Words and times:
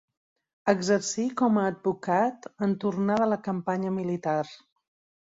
Exercí 0.71 1.25
com 1.43 1.59
a 1.59 1.67
advocat 1.73 2.49
en 2.69 2.75
tornar 2.87 3.23
de 3.23 3.31
la 3.37 3.41
campanya 3.53 3.97
militar. 4.03 4.39